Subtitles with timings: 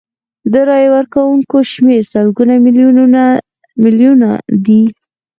[0.51, 2.53] د رایې ورکوونکو شمیر سلګونه
[3.83, 4.29] میلیونه
[4.65, 4.83] دی.